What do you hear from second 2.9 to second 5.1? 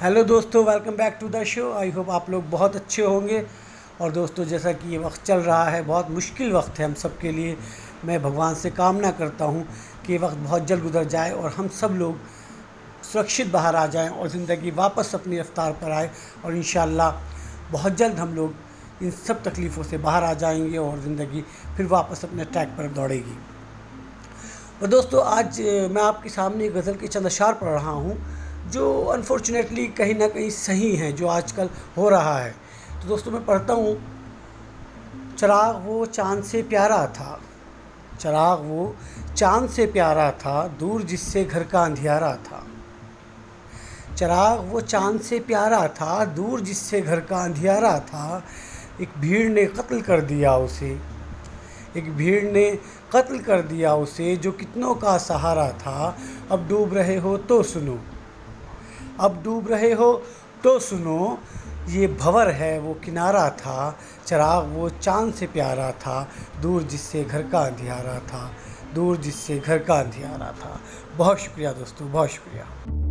होंगे। और दोस्तों, जैसा कि ये